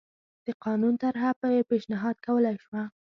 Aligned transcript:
د 0.45 0.47
قانون 0.63 0.93
طرحه 1.01 1.49
یې 1.55 1.67
پېشنهاد 1.69 2.15
کولای 2.25 2.55
شوه 2.63 2.83